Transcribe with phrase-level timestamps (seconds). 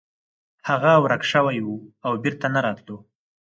[0.67, 1.69] هغه ورک شوی و
[2.05, 2.97] او بیرته نه راتلو.